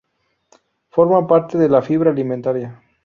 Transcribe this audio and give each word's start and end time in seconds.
Forma 0.89 1.27
parte 1.27 1.59
de 1.59 1.69
la 1.69 1.83
fibra 1.83 2.09
alimentaria. 2.09 2.81